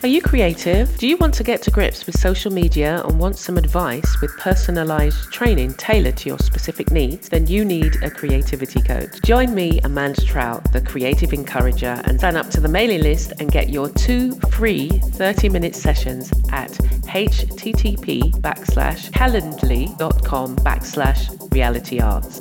[0.00, 0.96] Are you creative?
[0.96, 4.30] Do you want to get to grips with social media and want some advice with
[4.36, 7.28] personalized training tailored to your specific needs?
[7.28, 9.20] Then you need a creativity coach.
[9.24, 13.50] Join me, Amanda Trout, the creative encourager, and sign up to the mailing list and
[13.50, 22.40] get your two free 30 minute sessions at http backslash calendly.com backslash reality arts.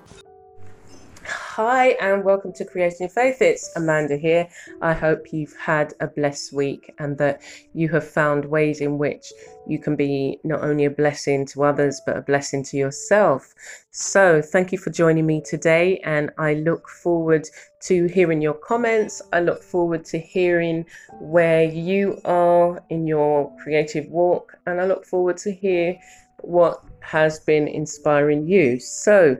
[1.57, 3.41] Hi, and welcome to Creating Faith.
[3.41, 4.47] It's Amanda here.
[4.79, 7.41] I hope you've had a blessed week and that
[7.73, 9.33] you have found ways in which
[9.65, 13.55] you can be not only a blessing to others, but a blessing to yourself.
[13.89, 17.49] So, thank you for joining me today, and I look forward
[17.85, 19.23] to hearing your comments.
[19.33, 20.85] I look forward to hearing
[21.19, 25.97] where you are in your creative walk, and I look forward to hear
[26.41, 28.79] what has been inspiring you.
[28.79, 29.37] So,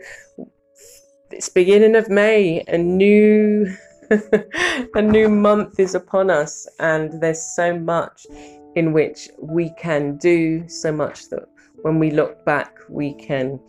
[1.32, 3.76] it's beginning of May, a new
[4.96, 8.26] a new month is upon us, and there's so much
[8.76, 11.44] in which we can do, so much that
[11.82, 13.60] when we look back, we can,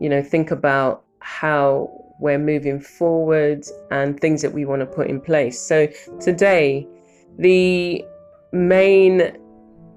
[0.00, 5.06] you know, think about how we're moving forward and things that we want to put
[5.08, 5.60] in place.
[5.60, 5.86] So
[6.20, 6.86] today,
[7.38, 8.04] the
[8.52, 9.36] main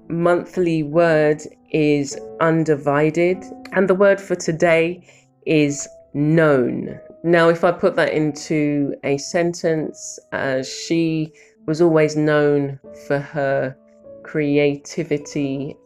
[0.08, 5.02] monthly word is undivided, and the word for today
[5.46, 6.98] is known.
[7.22, 11.32] Now, if I put that into a sentence, uh, she
[11.66, 13.76] was always known for her
[14.22, 15.76] creativity.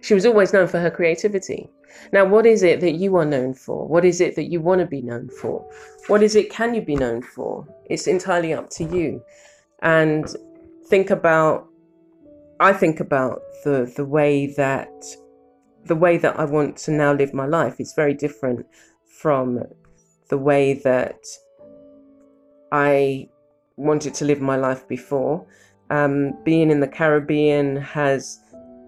[0.00, 1.70] She was always known for her creativity.
[2.12, 3.86] Now, what is it that you are known for?
[3.86, 5.64] What is it that you want to be known for?
[6.08, 7.66] What is it can you be known for?
[7.88, 9.22] It's entirely up to you.
[9.82, 10.26] And
[10.88, 11.68] think about
[12.60, 14.90] I think about the the way that
[15.84, 18.66] the way that I want to now live my life is very different
[19.24, 19.58] from
[20.28, 21.24] the way that
[22.72, 23.26] I
[23.78, 25.46] wanted to live my life before.
[25.88, 28.38] Um, being in the Caribbean has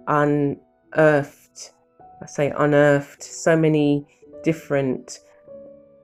[0.08, 1.72] unearthed,
[2.22, 4.06] I say unearthed, so many
[4.44, 5.20] different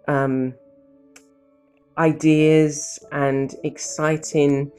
[0.09, 0.54] um,
[1.99, 4.72] ideas and exciting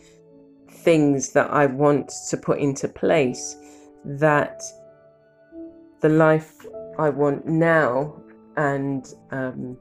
[0.67, 3.55] things that I want to put into place
[4.03, 4.63] that
[6.01, 6.55] the life
[6.97, 8.22] I want now
[8.57, 9.77] and um,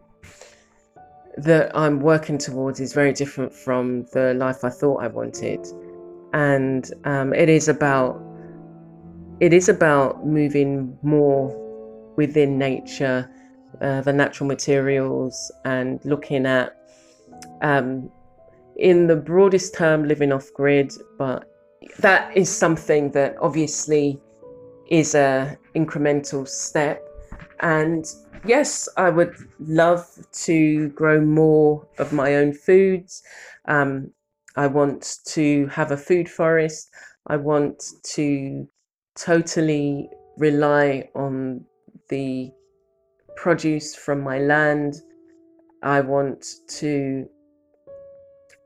[1.38, 5.66] that I'm working towards is very different from the life I thought I wanted,
[6.32, 8.20] and um, it is about
[9.40, 11.58] it is about moving more
[12.16, 13.28] within nature,
[13.80, 16.76] uh, the natural materials, and looking at
[17.62, 18.10] um,
[18.76, 21.48] in the broadest term living off grid, but
[21.98, 24.20] that is something that obviously
[24.88, 27.02] is a incremental step.
[27.60, 28.04] And
[28.44, 30.06] yes, I would love
[30.44, 33.22] to grow more of my own foods.
[33.66, 34.10] Um,
[34.56, 36.90] I want to have a food forest.
[37.26, 37.82] I want
[38.14, 38.68] to
[39.16, 41.64] totally rely on
[42.08, 42.50] the
[43.36, 44.94] produce from my land.
[45.82, 47.26] I want to,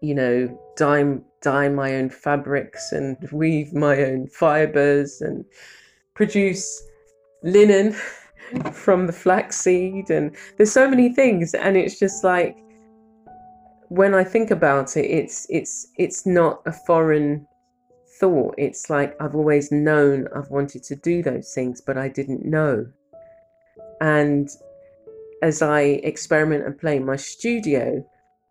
[0.02, 5.44] you know, dye, dye my own fabrics and weave my own fibers and
[6.14, 6.82] produce
[7.42, 7.94] linen
[8.72, 12.56] from the flaxseed and there's so many things and it's just like
[13.88, 17.46] when I think about it it's it's it's not a foreign
[18.18, 18.54] thought.
[18.58, 22.86] It's like I've always known I've wanted to do those things but I didn't know.
[24.00, 24.48] And
[25.42, 28.04] as I experiment and play in my studio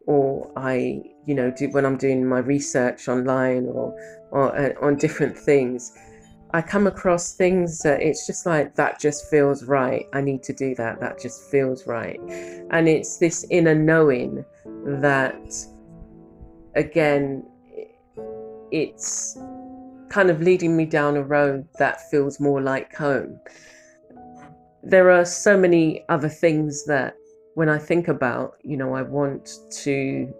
[0.07, 3.95] or I you know do when I'm doing my research online or
[4.31, 5.91] or uh, on different things
[6.51, 10.05] I come across things that it's just like that just feels right.
[10.13, 10.99] I need to do that.
[11.01, 12.19] That just feels right.
[12.71, 14.45] And it's this inner knowing
[14.85, 15.53] that
[16.75, 17.45] again
[18.71, 19.37] it's
[20.09, 23.39] kind of leading me down a road that feels more like home.
[24.83, 27.15] There are so many other things that
[27.55, 29.49] when I think about, you know, I want
[29.83, 30.33] to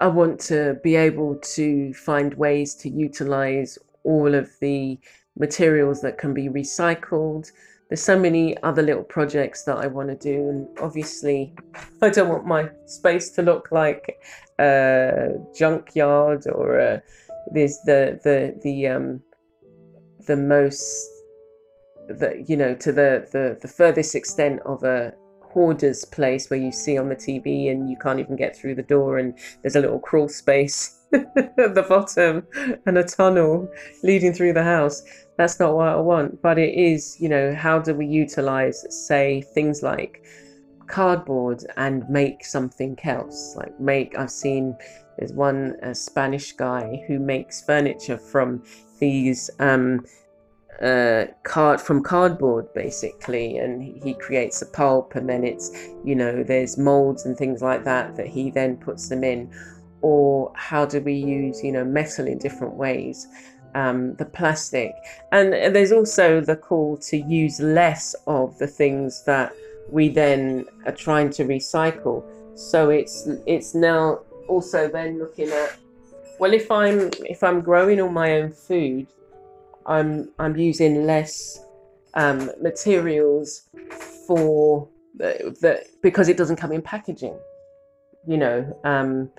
[0.00, 4.98] I want to be able to find ways to utilize all of the
[5.38, 7.50] materials that can be recycled.
[7.88, 11.54] There's so many other little projects that I want to do, and obviously,
[12.02, 14.22] I don't want my space to look like
[14.58, 17.02] a junkyard or a,
[17.52, 19.20] there's the the the um,
[20.26, 21.08] the most
[22.08, 25.12] the you know to the the, the furthest extent of a
[25.52, 28.82] hoarder's place where you see on the TV and you can't even get through the
[28.82, 32.46] door and there's a little crawl space at the bottom
[32.86, 33.68] and a tunnel
[34.02, 35.02] leading through the house.
[35.36, 36.40] That's not what I want.
[36.42, 40.24] But it is, you know, how do we utilize, say, things like
[40.86, 43.54] cardboard and make something else?
[43.56, 44.76] Like make, I've seen
[45.18, 48.62] there's one Spanish guy who makes furniture from
[49.00, 50.04] these um,
[50.80, 55.70] uh, card from cardboard basically and he creates a pulp and then it's
[56.04, 59.50] you know there's molds and things like that that he then puts them in.
[60.02, 63.26] Or how do we use you know metal in different ways?
[63.74, 64.92] Um, the plastic.
[65.30, 69.52] And there's also the call to use less of the things that
[69.88, 72.24] we then are trying to recycle.
[72.58, 75.78] So it's it's now also then looking at
[76.40, 79.06] well if i'm if i'm growing all my own food
[79.90, 81.58] I'm I'm using less
[82.14, 83.68] um, materials
[84.26, 87.36] for that because it doesn't come in packaging.
[88.26, 89.30] You know, um,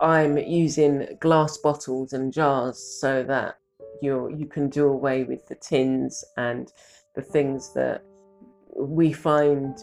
[0.00, 3.58] I'm using glass bottles and jars so that
[4.02, 6.72] you you can do away with the tins and
[7.14, 8.02] the things that
[8.76, 9.78] we find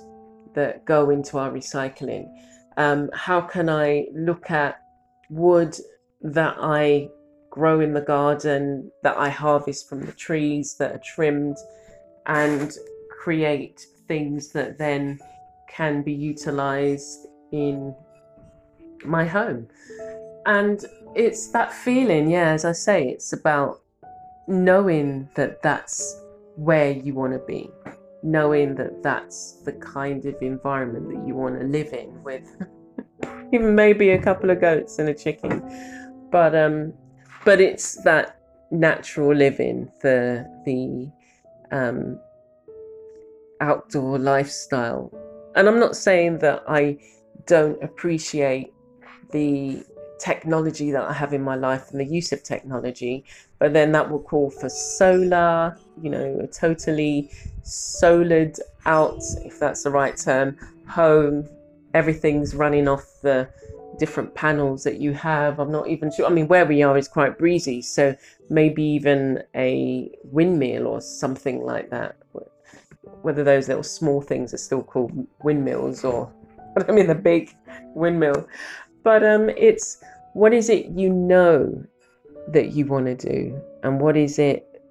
[0.54, 2.28] that go into our recycling.
[2.76, 4.82] Um, how can I look at
[5.30, 5.78] wood
[6.22, 7.10] that I
[7.56, 11.58] grow in the garden, that I harvest from the trees that are trimmed,
[12.26, 12.70] and
[13.10, 15.20] create things that then
[15.70, 17.96] can be utilized in
[19.06, 19.68] my home.
[20.46, 20.84] And
[21.16, 23.82] it's that feeling, yeah, as I say, it's about
[24.48, 26.22] knowing that that's
[26.58, 27.72] where you want to be,
[28.22, 32.46] knowing that that's the kind of environment that you want to live in with
[33.54, 35.62] even maybe a couple of goats and a chicken.
[36.32, 36.94] But um
[37.46, 38.40] but it's that
[38.72, 41.10] natural living, the the
[41.72, 42.20] um,
[43.62, 45.12] outdoor lifestyle.
[45.56, 46.98] And I'm not saying that I
[47.46, 48.74] don't appreciate
[49.32, 49.84] the
[50.20, 53.24] technology that I have in my life and the use of technology,
[53.60, 57.30] but then that will call for solar, you know, a totally
[57.64, 60.58] solared out, if that's the right term,
[60.88, 61.48] home.
[61.94, 63.48] Everything's running off the
[63.98, 65.60] different panels that you have.
[65.60, 66.26] I'm not even sure.
[66.26, 68.16] I mean, where we are is quite breezy, so
[68.50, 72.18] maybe even a windmill or something like that.
[73.22, 75.12] Whether those little small things are still called
[75.44, 76.32] windmills or
[76.88, 77.56] I mean the big
[77.94, 78.48] windmill,
[79.04, 80.04] but um, it's
[80.34, 81.84] what is it you know
[82.50, 84.82] that you want to do, and what is it,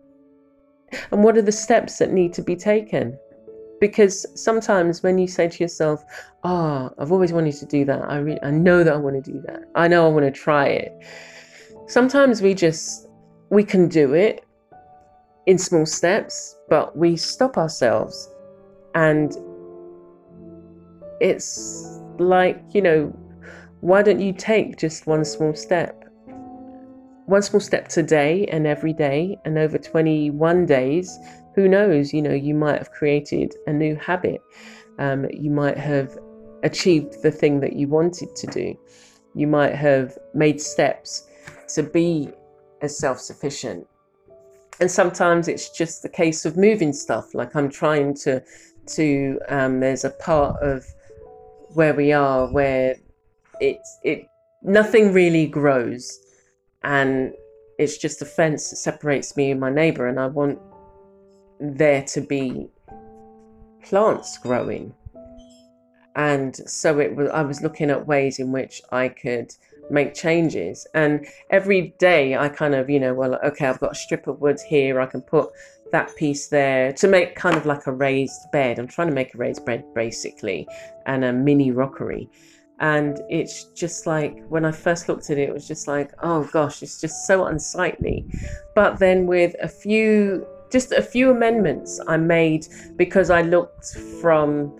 [1.12, 3.18] and what are the steps that need to be taken
[3.80, 6.04] because sometimes when you say to yourself,
[6.42, 8.02] "Oh, I've always wanted to do that.
[8.08, 9.64] I re- I know that I want to do that.
[9.74, 10.92] I know I want to try it."
[11.86, 13.08] Sometimes we just
[13.50, 14.44] we can do it
[15.46, 18.28] in small steps, but we stop ourselves
[18.94, 19.36] and
[21.20, 23.06] it's like, you know,
[23.80, 26.04] why don't you take just one small step?
[27.26, 31.18] One small step today and every day, and over 21 days,
[31.54, 34.42] who knows, you know, you might have created a new habit.
[34.98, 36.16] Um, you might have
[36.62, 38.78] achieved the thing that you wanted to do.
[39.34, 41.28] You might have made steps
[41.74, 42.30] to be
[42.82, 43.86] as self sufficient.
[44.80, 47.34] And sometimes it's just the case of moving stuff.
[47.34, 48.42] Like I'm trying to,
[48.86, 50.84] to um, there's a part of
[51.74, 52.96] where we are where
[53.60, 54.26] it's it
[54.62, 56.18] nothing really grows,
[56.82, 57.32] and
[57.78, 60.58] it's just a fence that separates me and my neighbor, and I want
[61.60, 62.68] there to be
[63.82, 64.94] plants growing.
[66.16, 69.54] And so it was I was looking at ways in which I could
[69.90, 70.86] make changes.
[70.94, 74.40] And every day I kind of, you know, well, okay, I've got a strip of
[74.40, 75.50] wood here, I can put
[75.92, 78.78] that piece there to make kind of like a raised bed.
[78.78, 80.66] I'm trying to make a raised bed basically
[81.06, 82.28] and a mini rockery.
[82.80, 86.48] And it's just like when I first looked at it, it was just like, oh
[86.52, 88.26] gosh, it's just so unsightly.
[88.74, 92.66] But then with a few just a few amendments I made
[92.96, 93.86] because I looked
[94.20, 94.72] from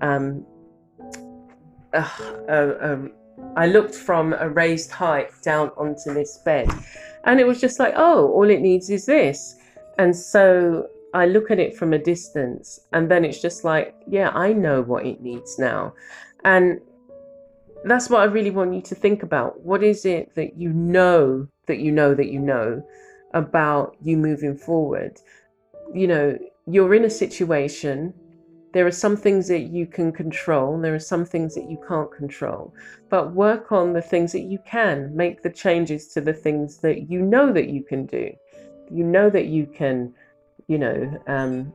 [0.00, 0.44] um,
[1.94, 2.10] uh,
[2.48, 3.12] uh, um,
[3.54, 6.68] I looked from a raised height down onto this bed,
[7.24, 9.54] and it was just like, oh, all it needs is this,
[9.98, 14.30] and so I look at it from a distance, and then it's just like, yeah,
[14.30, 15.94] I know what it needs now,
[16.44, 16.80] and
[17.84, 19.60] that's what I really want you to think about.
[19.60, 22.82] What is it that you know that you know that you know
[23.36, 25.20] about you moving forward.
[25.94, 28.12] You know, you're in a situation,
[28.72, 32.10] there are some things that you can control, there are some things that you can't
[32.10, 32.74] control,
[33.08, 37.10] but work on the things that you can, make the changes to the things that
[37.10, 38.26] you know that you can do.
[38.90, 40.14] you know that you can,
[40.68, 41.72] you know, um,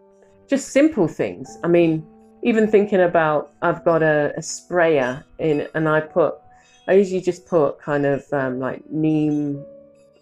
[0.48, 1.58] just simple things.
[1.64, 2.06] I mean,
[2.44, 6.36] even thinking about I've got a, a sprayer in, and I put,
[6.88, 9.64] I usually just put kind of um, like neem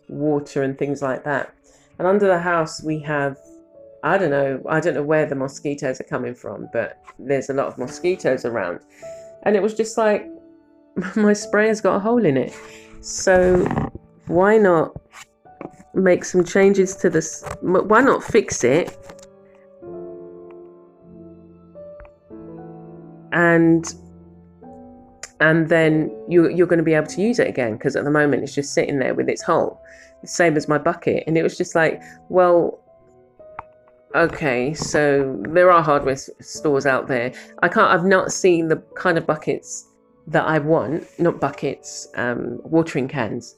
[0.10, 1.54] water and things like that.
[1.98, 3.38] And under the house, we have,
[4.04, 7.54] I don't know, I don't know where the mosquitoes are coming from, but there's a
[7.54, 8.80] lot of mosquitoes around.
[9.44, 10.28] And it was just like,
[11.16, 12.54] my sprayer's got a hole in it.
[13.02, 13.64] So
[14.28, 14.96] why not
[15.94, 17.44] make some changes to this?
[17.62, 18.98] Why not fix it?
[23.32, 23.94] And
[25.40, 28.12] and then you, you're going to be able to use it again because at the
[28.12, 29.82] moment it's just sitting there with its hole,
[30.22, 31.24] the same as my bucket.
[31.28, 32.80] And it was just like, well,
[34.16, 37.32] okay, so there are hardware stores out there.
[37.64, 37.92] I can't.
[37.92, 39.86] I've not seen the kind of buckets
[40.28, 43.56] that I want, not buckets, um, watering cans,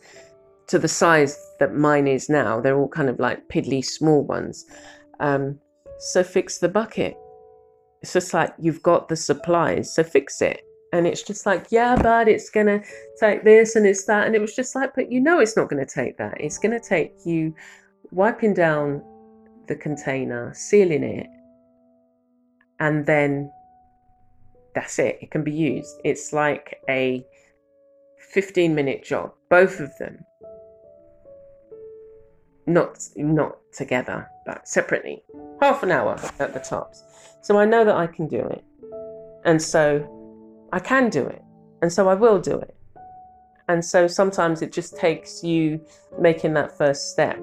[0.68, 2.62] to the size that mine is now.
[2.62, 4.66] They're all kind of like piddly small ones.
[5.20, 5.60] Um,
[6.00, 7.18] so fix the bucket.
[8.02, 10.64] It's just like you've got the supplies, so fix it.
[10.94, 12.84] And it's just like, yeah, but it's gonna
[13.20, 14.28] take this and it's that.
[14.28, 16.40] And it was just like, but you know, it's not gonna take that.
[16.40, 17.56] It's gonna take you
[18.12, 19.02] wiping down
[19.68, 21.28] the container, sealing it,
[22.80, 23.52] and then
[24.76, 25.20] that's it.
[25.22, 25.96] It can be used.
[26.04, 27.26] It's like a
[28.34, 30.20] 15 minute job, both of them.
[32.68, 35.24] Not not together, but separately.
[35.62, 37.04] Half an hour at the tops.
[37.42, 38.64] So I know that I can do it.
[39.46, 40.21] And so
[40.72, 41.42] I can do it.
[41.82, 42.75] And so I will do it.
[43.68, 45.80] And so sometimes it just takes you
[46.20, 47.38] making that first step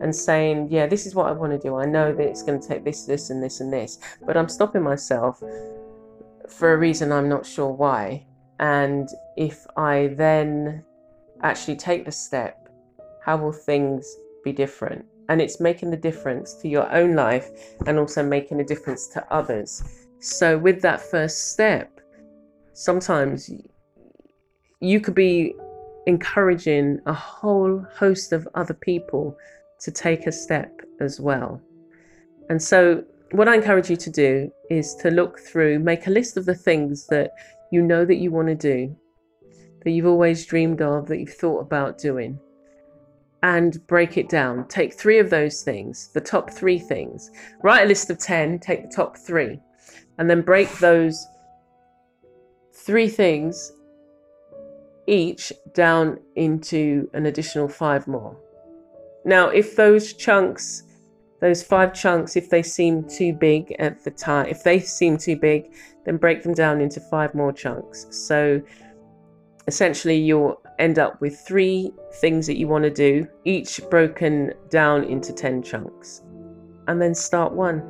[0.00, 1.76] and saying, yeah, this is what I want to do.
[1.76, 4.48] I know that it's going to take this, this, and this, and this, but I'm
[4.48, 5.42] stopping myself
[6.48, 8.26] for a reason I'm not sure why.
[8.58, 10.84] And if I then
[11.42, 12.68] actually take the step,
[13.22, 15.04] how will things be different?
[15.28, 17.48] And it's making the difference to your own life
[17.86, 19.82] and also making a difference to others.
[20.18, 21.99] So, with that first step,
[22.72, 23.50] sometimes
[24.80, 25.54] you could be
[26.06, 29.36] encouraging a whole host of other people
[29.80, 31.60] to take a step as well.
[32.48, 36.36] And so, what I encourage you to do is to look through, make a list
[36.36, 37.30] of the things that
[37.70, 38.96] you know that you want to do,
[39.84, 42.38] that you've always dreamed of, that you've thought about doing,
[43.42, 44.66] and break it down.
[44.68, 47.30] Take three of those things, the top three things.
[47.62, 49.60] Write a list of 10, take the top three,
[50.18, 51.24] and then break those
[52.84, 53.72] three things
[55.06, 58.36] each down into an additional five more.
[59.24, 60.84] Now, if those chunks
[61.40, 65.36] those five chunks, if they seem too big at the time, if they seem too
[65.36, 65.72] big,
[66.04, 68.06] then break them down into five more chunks.
[68.10, 68.60] So
[69.66, 75.04] essentially, you'll end up with three things that you want to do, each broken down
[75.04, 76.22] into 10 chunks.
[76.88, 77.82] And then start one.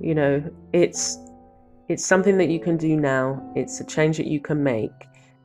[0.00, 1.16] You know, it's
[1.92, 3.42] it's something that you can do now.
[3.54, 4.90] It's a change that you can make.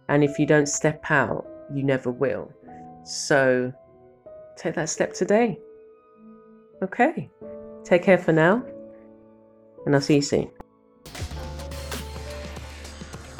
[0.08, 2.54] And if you don't step out, you never will.
[3.04, 3.74] So
[4.56, 5.60] take that step today.
[6.82, 7.30] Okay.
[7.84, 8.63] Take care for now,
[9.86, 10.50] and I'll see you soon.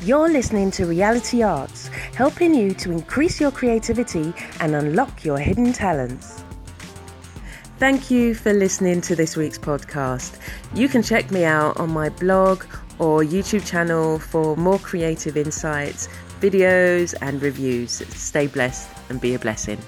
[0.04, 5.74] You're listening to Reality Arts, helping you to increase your creativity and unlock your hidden
[5.74, 6.44] talents.
[7.78, 10.40] Thank you for listening to this week's podcast.
[10.74, 12.64] You can check me out on my blog
[13.00, 16.08] or YouTube channel for more creative insights,
[16.40, 17.92] videos, and reviews.
[18.16, 19.80] Stay blessed and be a blessing.